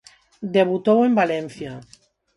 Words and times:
Debutou 0.55 0.99
en 1.07 1.13
Valencia. 1.21 1.73